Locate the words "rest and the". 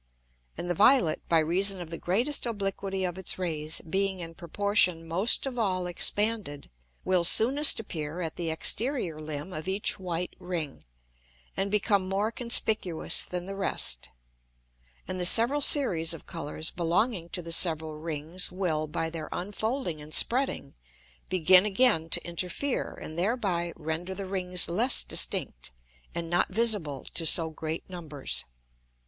13.55-15.23